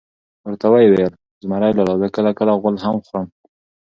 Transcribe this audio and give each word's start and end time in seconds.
ورته 0.45 0.65
وئې 0.71 0.87
ویل: 0.91 1.13
زمرى 1.41 1.69
لالا 1.77 1.95
زه 2.01 2.07
کله 2.15 2.31
کله 2.37 2.51
غول 2.61 2.75
هم 2.83 2.95
خورم. 3.05 3.27